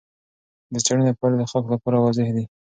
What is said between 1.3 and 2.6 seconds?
د خلکو لپاره واضح دي.